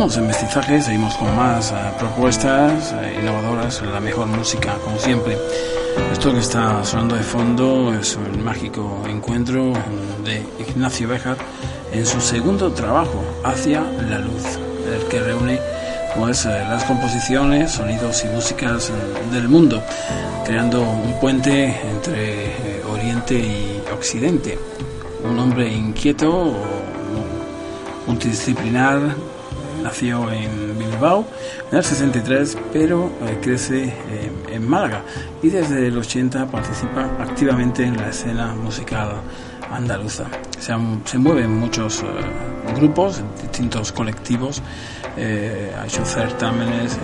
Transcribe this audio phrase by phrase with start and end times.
[0.00, 5.36] seguimos en mestizaje, seguimos con más propuestas innovadoras, la mejor música como siempre.
[6.10, 9.74] Esto que está sonando de fondo es un mágico encuentro
[10.24, 11.36] de Ignacio Béjar
[11.92, 14.42] en su segundo trabajo, Hacia la Luz,
[14.90, 15.60] el que reúne
[16.16, 18.90] pues, las composiciones, sonidos y músicas
[19.30, 19.82] del mundo,
[20.46, 24.58] creando un puente entre eh, Oriente y Occidente.
[25.30, 26.54] Un hombre inquieto,
[28.06, 28.98] multidisciplinar,
[29.82, 31.26] nació en Bilbao
[31.70, 35.02] en el 63, pero eh, crece eh, en Málaga
[35.42, 39.22] y desde el 80 participa activamente en la escena musical
[39.70, 40.26] andaluza.
[40.58, 40.74] Se,
[41.04, 44.62] se mueven muchos uh, grupos, distintos colectivos,
[45.16, 46.98] eh, ha hecho certámenes, eh,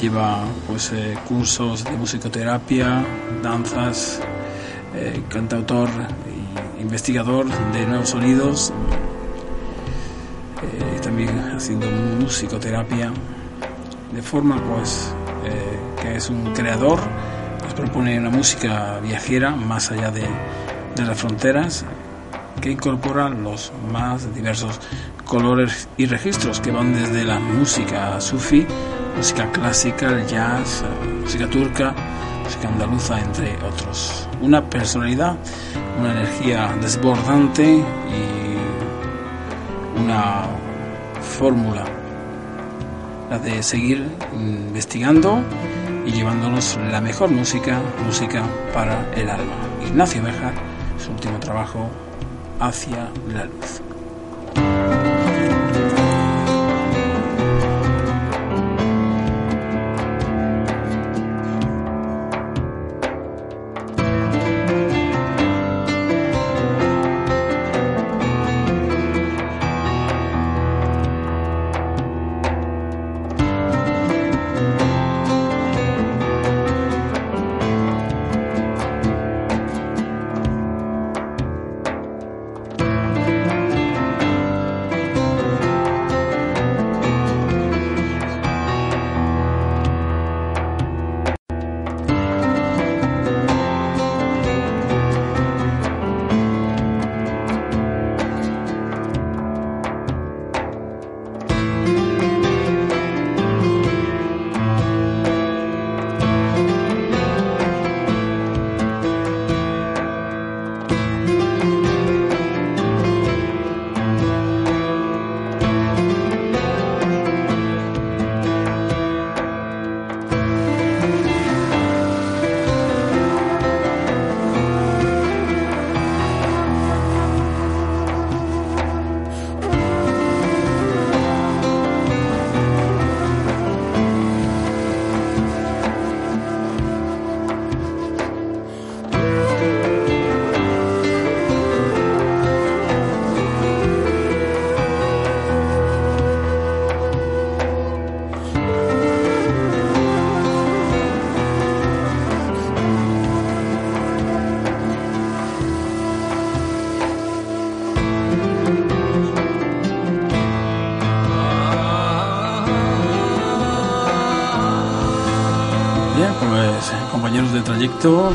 [0.00, 3.04] lleva pues eh, cursos de musicoterapia,
[3.42, 4.20] danzas,
[5.30, 8.74] cantautor e investigador de nuevos sonidos,
[11.02, 11.86] también haciendo
[12.20, 13.12] musicoterapia,
[14.12, 15.14] de forma pues
[16.00, 16.98] que es un creador,
[17.62, 20.26] nos propone una música viajera más allá de
[20.96, 21.84] de las fronteras
[22.60, 24.78] que incorporan los más diversos
[25.24, 28.66] colores y registros que van desde la música sufi,
[29.16, 30.84] música clásica, el jazz,
[31.22, 31.94] música turca,
[32.44, 34.28] música andaluza, entre otros.
[34.40, 35.36] Una personalidad,
[35.98, 38.51] una energía desbordante y
[40.02, 40.46] una
[41.38, 41.84] fórmula,
[43.30, 45.40] la de seguir investigando
[46.06, 48.42] y llevándonos la mejor música, música
[48.74, 49.54] para el alma.
[49.86, 50.54] Ignacio Bejar
[50.98, 51.88] su último trabajo,
[52.60, 53.91] Hacia la Luz.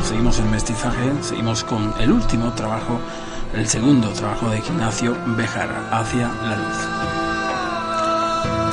[0.04, 3.00] Seguimos en mestizaje, seguimos con el último trabajo,
[3.52, 6.88] el segundo trabajo de Ignacio Bejar, Hacia la Luz.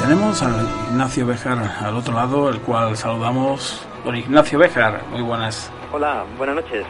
[0.02, 0.52] Tenemos a
[0.92, 3.82] Ignacio Bejar al otro lado, el cual saludamos.
[4.04, 5.72] Don Ignacio Bejar, muy buenas.
[5.92, 6.86] Hola, buenas noches.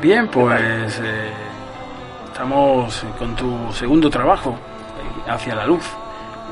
[0.00, 1.32] Bien, pues eh,
[2.30, 4.56] estamos con tu segundo trabajo,
[5.26, 5.84] Hacia la Luz.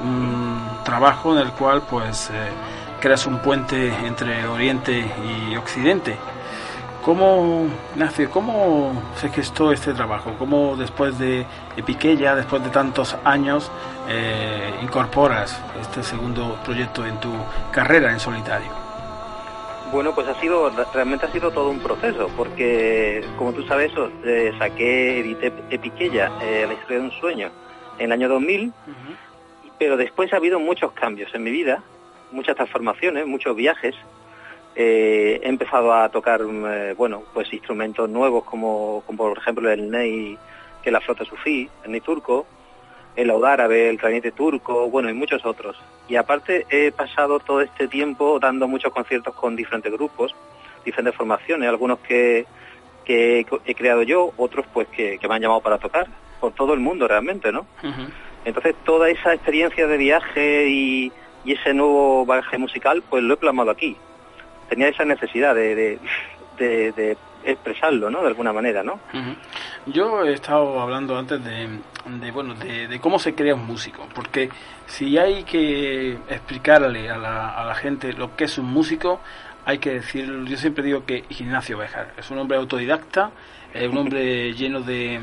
[0.02, 2.30] Un trabajo en el cual pues...
[2.30, 5.04] Eh, creas un puente entre Oriente
[5.50, 6.16] y Occidente.
[7.04, 7.66] ¿Cómo
[7.96, 10.34] nace, cómo se gestó este trabajo?
[10.38, 11.46] ¿Cómo después de
[11.76, 13.70] Epiqueya, después de tantos años,
[14.08, 17.32] eh, incorporas este segundo proyecto en tu
[17.72, 18.68] carrera en solitario?
[19.90, 23.90] Bueno, pues ha sido, realmente ha sido todo un proceso, porque como tú sabes,
[24.24, 27.50] eh, saqué, edité Epiqueya, eh, la historia de un sueño,
[27.98, 28.70] en el año 2000,
[29.78, 31.82] pero después ha habido muchos cambios en mi vida,
[32.30, 33.94] muchas transformaciones, muchos viajes.
[34.74, 39.90] Eh, he empezado a tocar, eh, bueno, pues instrumentos nuevos como, como, por ejemplo el
[39.90, 40.38] ney,
[40.82, 42.46] que es la flota sufí, el ney turco,
[43.16, 45.76] el laud árabe, el clarinete turco, bueno, y muchos otros.
[46.08, 50.34] Y aparte he pasado todo este tiempo dando muchos conciertos con diferentes grupos,
[50.84, 52.46] diferentes formaciones, algunos que,
[53.04, 56.06] que he creado yo, otros pues que, me han llamado para tocar,
[56.40, 57.66] por todo el mundo realmente, ¿no?
[58.44, 61.12] Entonces toda esa experiencia de viaje y,
[61.52, 63.96] ese nuevo bagaje musical, pues lo he plasmado aquí.
[64.68, 65.98] Tenía esa necesidad de,
[66.58, 68.20] de, expresarlo, ¿no?
[68.20, 68.98] De alguna manera, ¿no?
[69.86, 71.80] Yo he estado hablando antes de,
[72.32, 74.50] bueno, de, cómo se crea un músico, porque
[74.86, 79.20] si hay que explicarle a la, a la gente lo que es un músico,
[79.68, 83.32] hay que decir, yo siempre digo que Ignacio Bejar es un hombre autodidacta,
[83.74, 85.20] un hombre lleno de,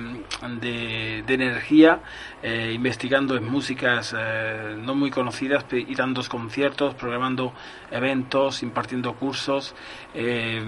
[0.61, 2.01] de, energía,
[2.43, 7.53] eh, investigando en músicas eh, no muy conocidas y dando conciertos, programando
[7.89, 9.73] eventos, impartiendo cursos.
[10.13, 10.61] Eh,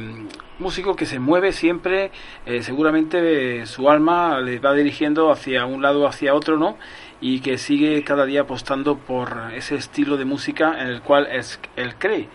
[0.58, 2.10] músico que se mueve siempre,
[2.62, 6.80] seguramente su alma le va dirigiendo hacia un lado o hacia otro, ¿no?
[7.22, 11.60] Y que sigue cada día apostando por ese estilo de música en el cual es,
[11.76, 12.28] él cree.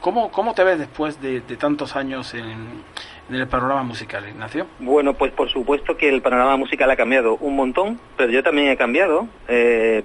[0.00, 2.82] ¿Cómo, ¿Cómo te ves después de, tantos años en,
[3.30, 4.66] el panorama musical, Ignacio?
[4.78, 8.68] Bueno, pues por supuesto que el panorama musical ha cambiado un montón, pero yo también
[8.68, 9.28] he cambiado.
[9.48, 10.02] Eh,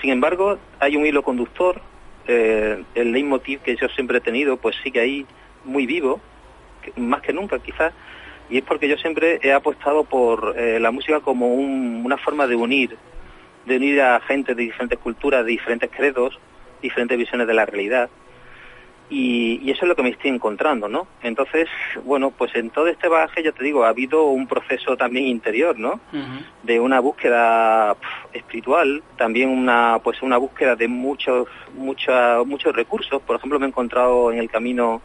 [0.00, 1.80] sin embargo, hay un hilo conductor,
[2.26, 5.26] eh, el leitmotiv que yo siempre he tenido, pues sigue ahí
[5.64, 6.20] muy vivo,
[6.96, 7.92] más que nunca quizás,
[8.48, 12.56] y es porque yo siempre he apostado por eh, la música como una forma de
[12.56, 12.96] unir,
[13.64, 16.38] de unir a gente de diferentes culturas, de diferentes credos,
[16.82, 18.10] diferentes visiones de la realidad
[19.10, 21.06] y, eso es lo que me estoy encontrando, ¿no?
[21.22, 21.68] Entonces,
[22.04, 25.78] bueno, pues en todo este bagaje, ya te digo, ha habido un proceso también interior,
[25.78, 26.00] ¿no?
[26.62, 27.96] De una búsqueda
[28.32, 33.20] espiritual, también una, pues una búsqueda de muchos, muchos, muchos recursos.
[33.22, 35.02] Por ejemplo, me he encontrado en el camino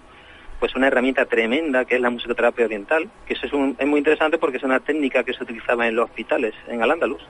[0.59, 4.37] pues una herramienta tremenda que es la musicoterapia oriental, que eso es, es muy interesante
[4.37, 7.21] porque es una técnica que se utilizaba en los hospitales en Al-Ándalus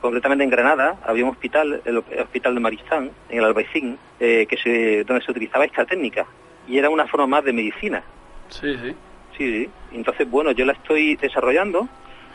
[0.00, 4.56] Concretamente en Granada había un hospital, el hospital de Maristán, en el Albaicín, eh, que
[4.56, 6.26] se, donde se utilizaba esta técnica.
[6.68, 8.02] Y era una forma más de medicina.
[8.48, 8.94] Sí, sí.
[9.36, 9.70] Sí, sí.
[9.92, 11.88] Entonces, bueno, yo la estoy desarrollando.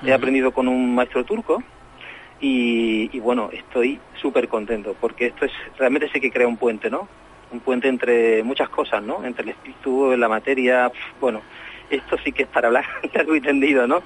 [0.03, 1.63] He aprendido con un maestro turco.
[2.39, 7.07] Y, bueno, estoy súper contento porque esto es realmente sí que crea un puente, ¿no?
[7.51, 9.23] Un puente entre muchas cosas, ¿no?
[9.23, 11.41] Entre el espíritu, la materia, bueno,
[11.97, 14.01] esto sí que es para hablar largo y tendido, ¿no?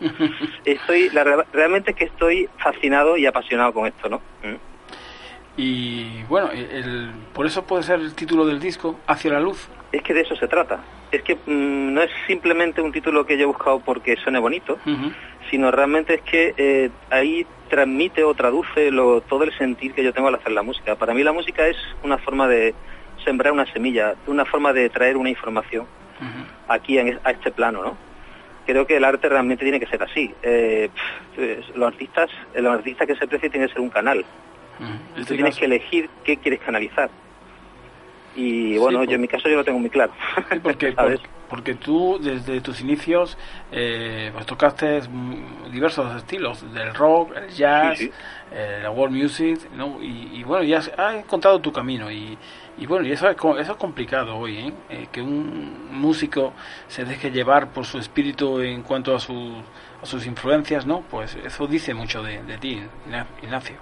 [0.63, 1.09] Estoy,
[1.53, 4.17] realmente es que estoy fascinado y apasionado con esto, ¿no?
[4.43, 4.75] Mm.
[5.57, 9.69] Y bueno, el, por eso puede ser el título del disco, Hacia la Luz.
[9.91, 10.79] Es que de eso se trata.
[11.11, 14.77] Es que mm, no es simplemente un título que yo he buscado porque suene bonito,
[15.49, 20.13] sino realmente es que eh, ahí transmite o traduce lo, todo el sentir que yo
[20.13, 20.95] tengo al hacer la música.
[20.95, 22.75] Para mí la música es una forma de
[23.23, 25.87] sembrar una semilla, una forma de traer una información
[26.67, 27.97] aquí a este plano, ¿no?
[28.65, 30.33] Creo que el arte realmente tiene que ser así.
[30.41, 30.89] Eh,
[31.75, 34.25] los artistas, los artistas que se precie tiene que ser un canal.
[35.15, 37.09] Tú este tienes que elegir qué quieres canalizar.
[38.35, 40.11] Y bueno, yo en mi caso yo lo tengo muy claro.
[40.61, 40.93] porque,
[41.49, 43.37] porque, tú desde tus inicios
[43.71, 45.01] eh, pues tocaste
[45.71, 48.01] diversos estilos, del rock, el jazz,
[48.51, 50.01] eh, la world music, ¿no?
[50.01, 52.37] y, y bueno, ya has encontrado tu camino y,
[52.77, 54.73] y bueno, y eso es, eso es complicado hoy, ¿eh?
[54.89, 55.07] ¿eh?
[55.11, 56.53] que un músico
[56.87, 61.01] se deje llevar por su espíritu en cuanto a, a sus influencias, ¿no?
[61.09, 62.81] Pues eso dice mucho de, ti,
[63.41, 63.77] Ignacio.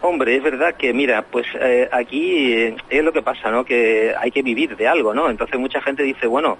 [0.00, 3.64] Hombre, es verdad que, mira, pues eh, aquí eh, es lo que pasa, ¿no?
[3.64, 5.28] Que hay que vivir de algo, ¿no?
[5.28, 6.56] Entonces mucha gente dice, bueno,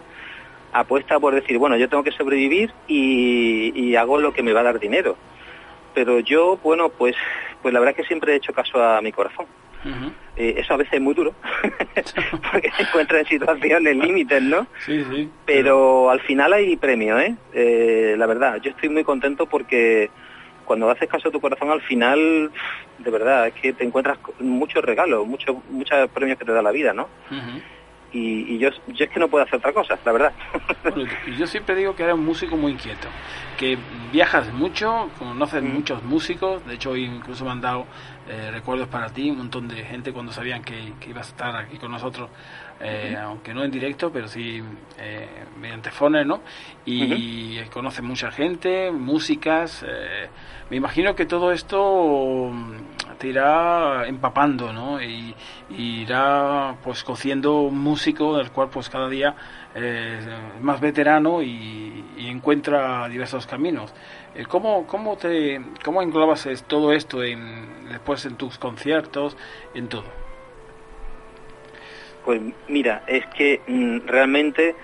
[0.73, 4.61] apuesta por decir, bueno, yo tengo que sobrevivir y, y hago lo que me va
[4.61, 5.16] a dar dinero.
[5.94, 7.16] Pero yo, bueno, pues,
[7.62, 9.47] pues la verdad es que siempre he hecho caso a mi corazón.
[10.37, 11.35] Eh, eso a veces es muy duro,
[12.53, 14.67] porque se encuentra en situaciones límites, ¿no?
[14.85, 15.31] Sí, sí.
[15.47, 17.37] Pero al final hay premio, ¿eh?
[17.53, 18.14] ¿eh?
[18.19, 20.11] La verdad, yo estoy muy contento porque
[20.64, 22.50] cuando haces caso a tu corazón al final,
[22.99, 26.73] de verdad, es que te encuentras muchos regalos, muchos muchos premios que te da la
[26.73, 27.09] vida, ¿no?
[28.14, 30.33] Y, yo, yo es que no puedo hacer otra cosa, la verdad.
[31.38, 33.09] yo siempre digo que eres un músico muy inquieto,
[33.59, 33.76] que
[34.12, 35.66] viajas mucho, conoces mm.
[35.66, 37.87] muchos músicos, de hecho hoy incluso me han dado
[38.28, 41.56] eh, recuerdos para ti, un montón de gente cuando sabían que, que ibas a estar
[41.56, 42.30] aquí con nosotros,
[42.80, 44.62] eh, aunque no en directo, pero sí
[44.99, 45.28] eh,
[45.61, 46.40] mediante fones, ¿no?
[46.87, 49.85] Y conoces mucha gente, músicas,
[50.71, 52.50] me imagino que todo esto
[53.18, 55.02] te irá empapando, ¿no?
[55.02, 55.35] Y,
[55.71, 59.34] irá pues cociendo un músico del cual pues cada día
[59.75, 63.94] eh, es más veterano y, encuentra diversos caminos.
[64.34, 69.37] Eh, ¿Cómo, cómo, te, cómo englobas todo esto en, después en tus conciertos,
[69.75, 70.04] en todo?
[72.25, 74.75] Pues mira, es que mm, realmente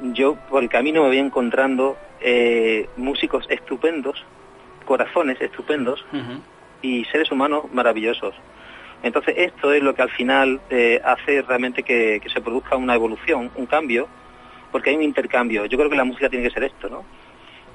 [0.00, 4.24] yo por el camino me voy encontrando eh, músicos estupendos,
[4.86, 6.04] corazones estupendos,
[6.82, 8.34] y seres humanos maravillosos.
[9.02, 13.50] Entonces esto es lo que al final eh, hace realmente que, se produzca una evolución,
[13.56, 14.08] un cambio,
[14.70, 15.66] porque hay un intercambio.
[15.66, 17.04] Yo creo que la música tiene que ser esto, ¿no?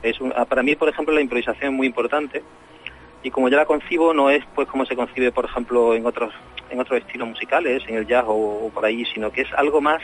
[0.02, 2.44] Es ah, para mí, por ejemplo, la improvisación es muy importante.
[3.24, 6.32] y como yo la concibo no es pues como se concibe por ejemplo en otros
[6.70, 10.02] en otros estilos musicales en el jazz o, por ahí sino que es algo más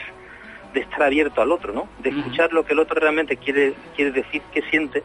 [0.74, 4.10] de estar abierto al otro no de escuchar lo que el otro realmente quiere quiere
[4.10, 5.04] decir que siente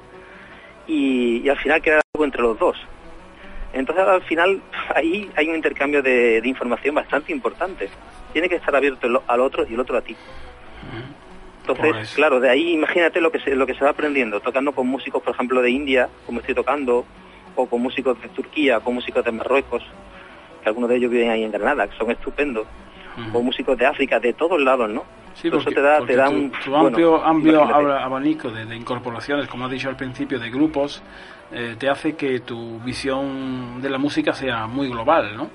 [0.87, 2.75] y, al final queda algo entre los dos
[3.73, 4.61] entonces al final
[4.95, 7.89] ahí hay un intercambio de, información bastante importante.
[8.33, 10.15] Tiene que estar abierto al otro y el otro a ti.
[11.61, 14.71] Entonces, pues claro, de ahí imagínate lo que se, lo que se va aprendiendo, tocando
[14.71, 17.05] con músicos, por ejemplo, de India, como estoy tocando,
[17.55, 19.83] o con músicos de Turquía, con músicos de Marruecos,
[20.63, 22.65] que algunos de ellos viven ahí en Granada, que son estupendos,
[23.33, 25.03] o músicos de África, de todos lados, ¿no?
[25.35, 29.65] Sí, porque, eso te da, te da un tu amplio, amplio abanico de, incorporaciones, como
[29.65, 31.01] has dicho al principio, de grupos,
[31.51, 35.49] eh, te hace que tu visión de la música sea muy global, ¿no?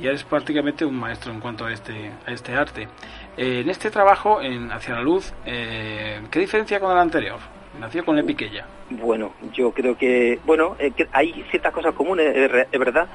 [0.00, 2.88] Y eres prácticamente un maestro en cuanto a este, a este arte.
[3.36, 7.38] Eh, en este trabajo, en Hacia la Luz, eh, ¿qué diferencia con el anterior?
[7.78, 8.66] Nació con Epiquella.
[8.90, 13.08] Bueno, yo creo que, bueno, eh, hay ciertas cosas comunes, es, verdad,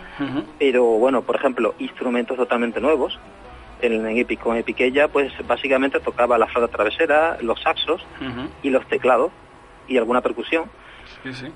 [0.58, 3.20] pero bueno, por ejemplo, instrumentos totalmente nuevos.
[3.82, 8.06] En, en Epic, con Epiquella, pues básicamente tocaba la flauta travesera, los saxos
[8.64, 9.32] y los teclados
[9.88, 10.70] y alguna percusión.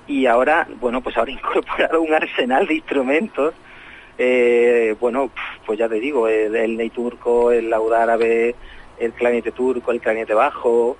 [0.06, 3.54] Y ahora, bueno, pues ahora incorporado un arsenal de instrumentos.
[4.18, 5.30] Eh, bueno,
[5.64, 8.54] pues ya te digo, el, el ney turco, el laúd árabe,
[8.98, 10.98] el clarinete turco, el clarinete bajo,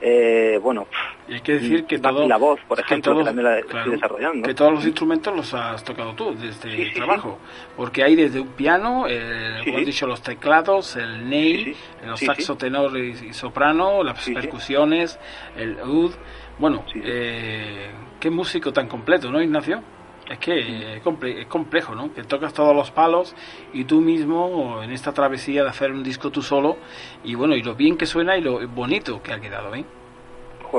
[0.00, 0.86] eh, bueno,
[1.28, 4.46] y hay que decir que todo, la voz, por ejemplo, que, también la estoy desarrollando.
[4.46, 7.38] Que todos los instrumentos los has tocado tú desde el trabajo,
[7.76, 11.74] porque hay desde un piano, eh, como dicho, los teclados, el ney,
[12.04, 15.18] los saxo, tenor y, soprano, las percusiones,
[15.56, 16.12] el ud.
[16.58, 19.82] Bueno, eh, qué músico tan completo, ¿no, Ignacio?
[20.30, 21.02] Es que es,
[21.48, 22.12] complejo, ¿no?
[22.12, 23.34] Que tocas todos los palos
[23.72, 26.76] y tú mismo en esta travesía de hacer un disco tú solo
[27.22, 29.84] y bueno, y lo bien que suena y lo bonito que ha quedado, ¿eh?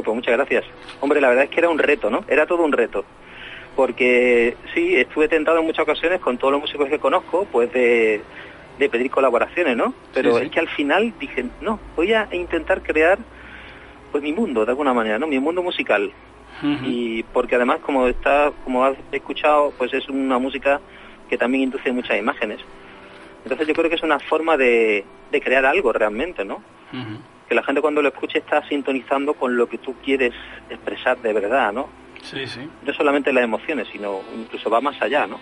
[0.04, 0.66] pues muchas gracias.
[1.00, 2.24] Hombre, la verdad es que era un reto, ¿no?
[2.28, 3.06] Era todo un reto.
[3.76, 8.22] Porque sí, estuve tentado en muchas ocasiones con todos los músicos que conozco, pues de,
[8.78, 9.94] pedir colaboraciones, ¿no?
[10.14, 13.20] Pero es que al final dije, no, voy a intentar crear
[14.12, 15.28] pues mi mundo de alguna manera, ¿no?
[15.28, 16.12] Mi mundo musical
[16.62, 20.82] y porque además como está como has escuchado pues es una música
[21.30, 22.60] que también induce muchas imágenes.
[23.44, 26.62] Entonces yo creo que es una forma de, crear algo realmente no
[27.48, 30.34] que la gente cuando lo escuche está sintonizando con lo que tú quieres
[30.70, 31.90] expresar de verdad no
[32.22, 32.68] sí sí.
[32.84, 35.40] No solamente las emociones sino incluso va más allá no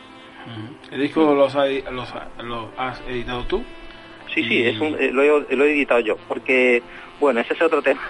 [0.91, 3.63] el disco los, has editado tú
[4.35, 6.83] sí sí es eh, lo, he, lo he editado yo porque
[7.19, 8.01] bueno, ese es otro tema,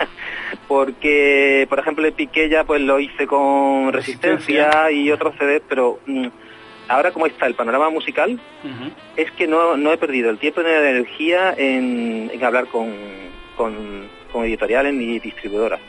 [0.68, 6.28] porque, por ejemplo, el Piqué pues lo hice con Resistencia, y otros CDs, pero mm,
[6.88, 8.40] ahora como está el panorama musical,
[9.16, 12.92] es que no, no he perdido el tiempo ni la energía en, hablar con,
[13.56, 15.80] con, editoriales ni distribuidoras.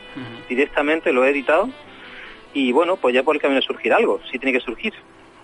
[0.47, 1.69] Directamente lo he editado
[2.53, 4.93] y bueno, pues ya por el camino surgir algo, si tiene que surgir.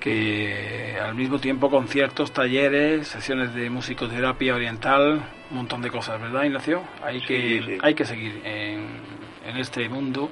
[0.00, 6.44] Que al mismo tiempo conciertos, talleres, sesiones de musicoterapia oriental, un montón de cosas, ¿verdad,
[6.44, 6.82] Ignacio?
[7.02, 8.86] Hay que, hay que seguir en,
[9.46, 10.30] en, este mundo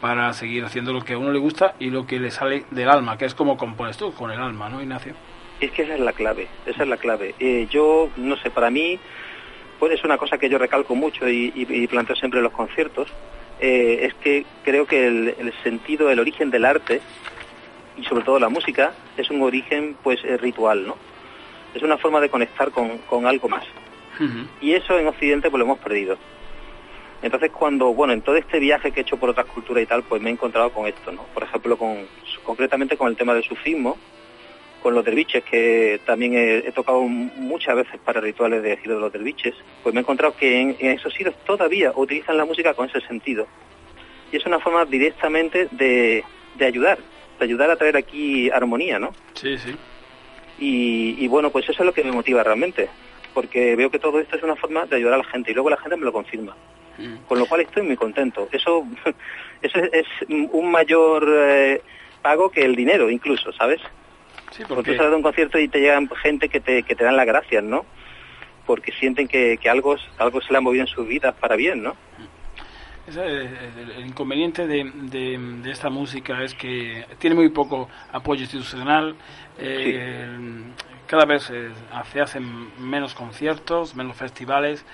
[0.00, 2.88] para seguir haciendo lo que a uno le gusta y lo que le sale del
[2.88, 5.14] alma, que es como compones tú, con el alma, ¿no, Ignacio?
[5.60, 7.34] Es que esa es la clave, esa es la clave.
[7.40, 9.00] Eh, yo, no sé, para mí,
[9.80, 13.08] pues es una cosa que yo recalco mucho y, y, planteo siempre en los conciertos,
[13.60, 17.00] eh, es que creo que el, el sentido, el origen del arte
[17.98, 20.96] y sobre todo la música es un origen pues eh, ritual, ¿no?
[21.74, 23.64] Es una forma de conectar con, algo más.
[24.60, 26.16] Y eso en Occidente pues lo hemos perdido.
[27.22, 30.02] Entonces cuando, bueno, en todo este viaje que he hecho por otras culturas y tal,
[30.02, 31.22] pues me he encontrado con esto, ¿no?
[31.34, 32.06] Por ejemplo, con,
[32.44, 33.96] concretamente con el tema del sufismo,
[34.82, 39.12] con los derviches, que también he, tocado muchas veces para rituales de giro de los
[39.12, 43.00] derviches, pues me he encontrado que en, esos giros todavía utilizan la música con ese
[43.02, 43.46] sentido.
[44.32, 46.24] Y es una forma directamente de,
[46.56, 46.98] de ayudar,
[47.38, 49.12] de ayudar a traer aquí armonía, ¿no?
[49.34, 49.76] Sí, sí.
[50.60, 52.88] Y, bueno, pues eso es lo que me motiva realmente,
[53.32, 55.70] porque veo que todo esto es una forma de ayudar a la gente y luego
[55.70, 56.56] la gente me lo confirma.
[56.98, 57.26] Mm.
[57.28, 58.48] Con lo cual estoy muy contento.
[58.50, 58.84] Eso,
[59.62, 61.80] eso es, un mayor eh,
[62.22, 63.80] pago que el dinero incluso, ¿sabes?
[64.50, 64.90] Sí, porque...
[64.90, 67.26] tú sales de un concierto y te llegan gente que te, que te dan las
[67.26, 67.84] gracias, ¿no?
[68.66, 71.82] Porque sienten que, que algo, algo se le ha movido en sus vidas para bien,
[71.82, 71.94] ¿no?
[73.16, 79.14] El, inconveniente de, de, esta música es que tiene muy poco apoyo institucional.
[79.58, 80.26] Eh,
[81.06, 81.50] cada vez
[82.12, 84.84] se hacen menos conciertos, menos festivales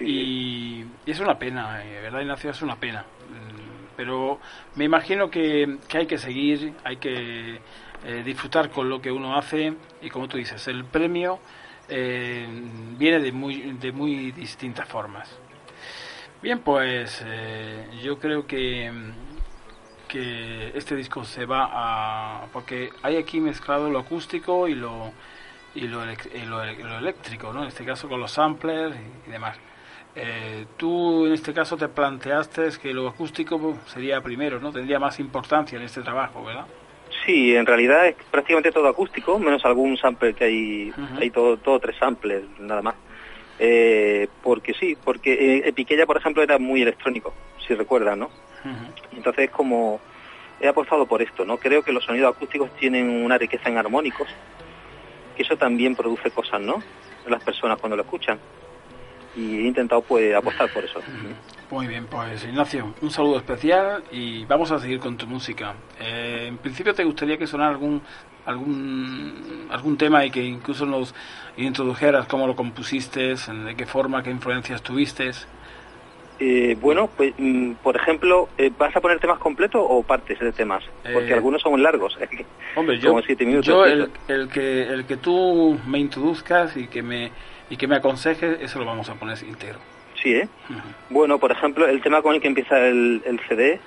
[0.00, 2.50] y, es una pena, eh, ¿verdad, Ignacio?
[2.50, 3.04] Es una pena.
[3.96, 4.40] Pero
[4.76, 7.60] me imagino que, que hay que seguir, hay que
[8.04, 11.38] eh, disfrutar con lo que uno hace y como tú dices, el premio
[11.88, 12.46] eh,
[12.98, 15.38] viene de muy, de muy distintas formas.
[16.44, 18.92] Bien, pues eh, yo creo que,
[20.06, 22.48] que este disco se va a...
[22.52, 25.10] porque hay aquí mezclado lo acústico y lo,
[25.74, 27.62] y lo, eléctrico, ¿no?
[27.62, 28.94] En este caso con los samplers
[29.26, 29.56] y, demás.
[30.76, 34.70] tú en este caso te planteaste que lo acústico sería primero, ¿no?
[34.70, 36.66] Tendría más importancia en este trabajo, ¿verdad?
[37.24, 41.80] Sí, en realidad es prácticamente todo acústico, menos algún sample que hay, hay todo, todo
[41.80, 42.96] tres samples, nada más.
[43.58, 47.32] Eh, porque sí, porque eh, Piquella, por ejemplo, era muy electrónico,
[47.66, 48.30] si recuerdas, ¿no?
[49.12, 50.00] Entonces, como
[50.60, 51.58] he apostado por esto, ¿no?
[51.58, 54.28] Creo que los sonidos acústicos tienen una riqueza en armónicos,
[55.36, 56.82] que eso también produce cosas, ¿no?
[57.24, 58.38] En las personas cuando lo escuchan.
[59.36, 61.00] Y he intentado, pues, apostar por eso.
[61.70, 65.74] Muy bien, pues Ignacio, un saludo especial y vamos a seguir con tu música.
[65.98, 68.02] Eh, en principio, ¿te gustaría que sonara algún
[68.46, 71.14] algún algún tema y que incluso nos
[71.56, 75.30] introdujeras cómo lo compusiste, de qué forma, qué influencias tuviste?
[76.38, 80.52] Eh, bueno, pues mm, por ejemplo, eh, ¿vas a poner temas completos o partes de
[80.52, 80.84] temas?
[81.12, 82.18] Porque algunos son largos.
[82.76, 83.18] Hombre, yo,
[83.62, 87.30] yo el, el, que el que tú me introduzcas y que me
[87.70, 89.78] y que me aconsejes, eso lo vamos a poner íntegro.
[90.22, 90.48] Sí, ¿eh?
[91.10, 93.80] Bueno, por ejemplo, el tema con el que empieza el, el CD,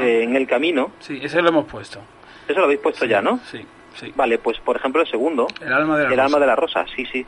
[0.00, 0.90] eh, En el Camino.
[1.00, 2.00] Sí, ese lo hemos puesto.
[2.48, 3.38] Eso lo habéis puesto ya, ¿no?
[3.50, 3.64] Sí,
[3.94, 4.12] sí.
[4.16, 5.46] Vale, pues por ejemplo el segundo.
[5.60, 6.24] El alma de la el rosa.
[6.24, 7.24] alma de la rosa, sí, sí.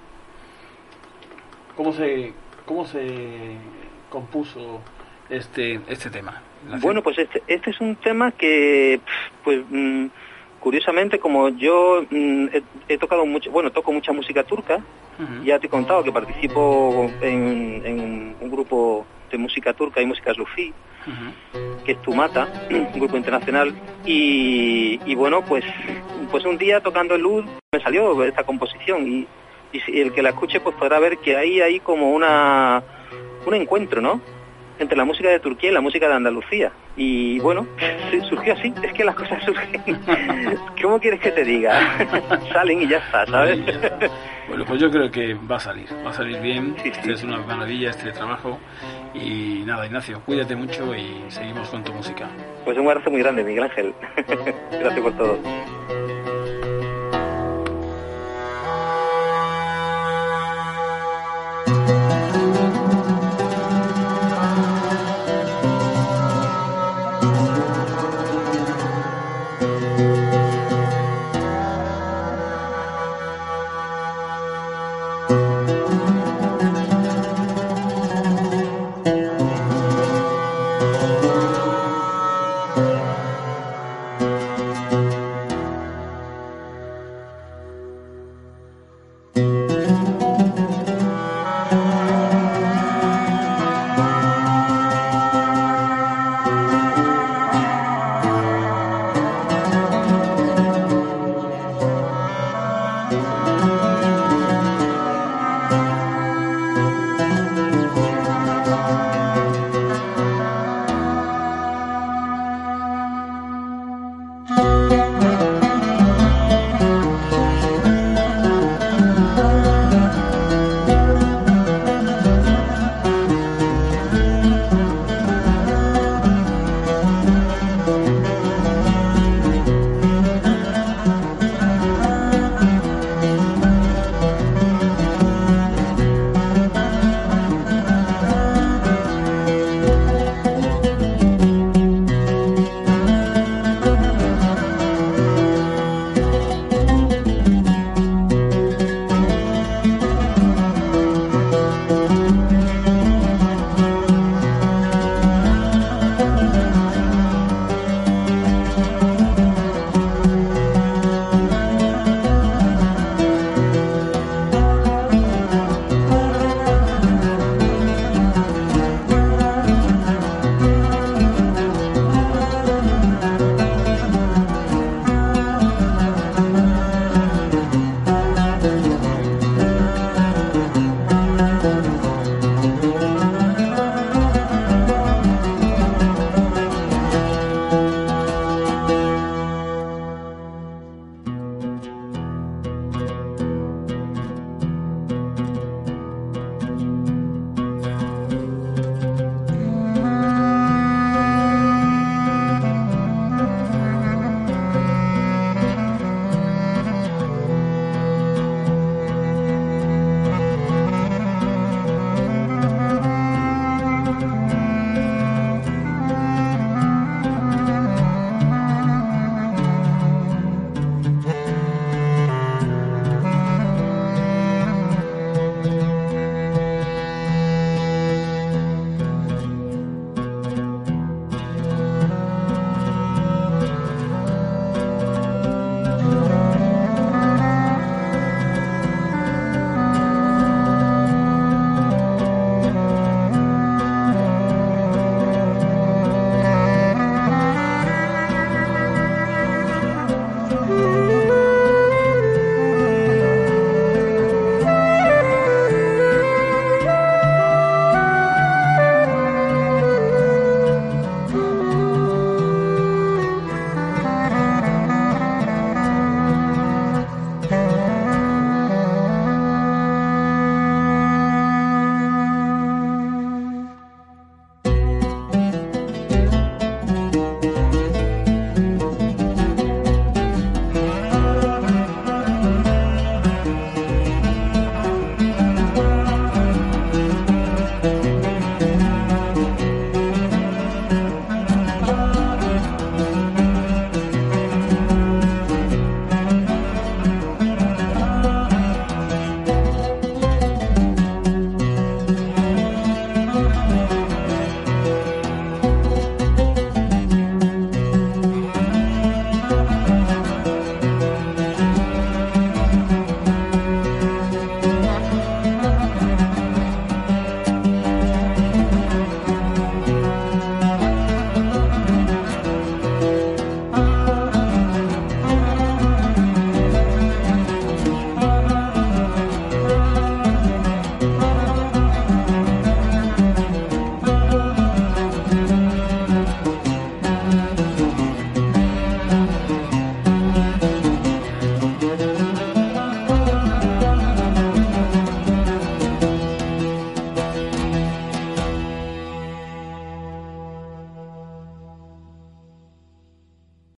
[1.76, 2.32] ¿Cómo se,
[2.66, 3.56] cómo se
[4.10, 4.80] compuso
[5.28, 6.42] este, este tema?
[6.80, 9.00] Bueno, pues este, este es un tema que,
[9.44, 9.60] pues...
[9.70, 10.06] Mm,
[10.60, 12.46] curiosamente, como yo mm,
[12.88, 14.78] he, tocado mucho, bueno, toco mucha música turca,
[15.44, 20.72] ya te he contado que participo en, un grupo de música turca y música sufí,
[21.84, 25.64] que es Tumata, un grupo internacional, y, bueno, pues,
[26.30, 29.26] pues un día tocando el luz me salió esta composición y,
[29.72, 32.82] y el que la escuche pues podrá ver que ahí hay como una
[33.46, 34.20] un encuentro, ¿no?
[34.80, 36.72] Entre la música de Turquía y la música de Andalucía.
[36.96, 37.66] Y bueno,
[38.28, 40.00] surgió así, es que las cosas surgen.
[40.82, 41.78] ¿Cómo quieres que te diga?
[42.52, 43.60] Salen y ya está, ¿sabes?
[44.48, 47.90] Bueno, pues yo creo que va a salir, va a salir bien, es una maravilla
[47.90, 48.58] este trabajo.
[49.14, 52.28] Y nada, Ignacio, cuídate mucho y seguimos con tu música.
[52.64, 53.94] Pues un abrazo muy grande, Miguel Ángel.
[54.72, 55.38] Gracias por todo.